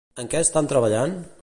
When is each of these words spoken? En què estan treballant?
En 0.23 0.29
què 0.31 0.39
estan 0.45 0.71
treballant? 0.73 1.17